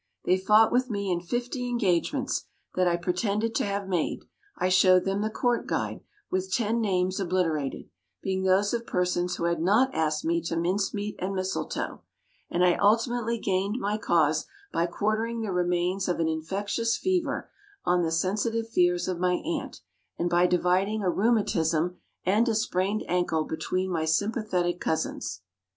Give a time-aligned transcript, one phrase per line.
[0.25, 4.25] They fought with me in fifty engagements that I pretended to have made.
[4.57, 7.87] I showed them the Court Guide, with ten names obliterated
[8.23, 12.01] being those of persons who had not asked me to mince meat and mistletoe;
[12.49, 17.51] and I ultimately gained my cause by quartering the remains of an infectious fever
[17.85, 19.81] on the sensitive fears of my aunt,
[20.17, 25.41] and by dividing a rheumatism and a sprained ankle between my sympathetic cousins.